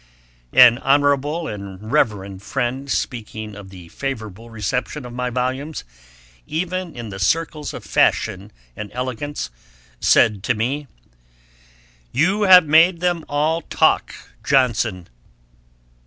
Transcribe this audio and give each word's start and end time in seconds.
An 0.53 0.79
honourable 0.79 1.47
and 1.47 1.91
reverend 1.91 2.41
friend 2.41 2.89
speaking 2.89 3.55
of 3.55 3.69
the 3.69 3.87
favourable 3.89 4.49
reception 4.49 5.05
of 5.05 5.13
my 5.13 5.29
volumes, 5.29 5.83
even 6.47 6.95
in 6.95 7.09
the 7.09 7.19
circles 7.19 7.71
of 7.71 7.83
fashion 7.85 8.51
and 8.75 8.89
elegance, 8.93 9.51
said 9.99 10.41
to 10.41 10.55
me, 10.55 10.87
'you 12.11 12.41
have 12.45 12.65
made 12.65 12.99
them 12.99 13.23
all 13.29 13.61
talk 13.61 14.15
Johnson.' 14.43 15.07